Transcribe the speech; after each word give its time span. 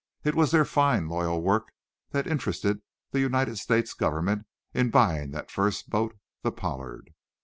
It 0.23 0.33
was 0.33 0.49
their 0.49 0.65
fine, 0.65 1.07
loyal 1.07 1.43
work 1.43 1.71
that 2.09 2.25
interested 2.25 2.81
the 3.11 3.19
United 3.19 3.57
States 3.59 3.93
government 3.93 4.47
in 4.73 4.89
buying 4.89 5.29
that 5.29 5.51
first 5.51 5.91
boat, 5.91 6.17
the 6.41 6.51
"Pollard." 6.51 7.13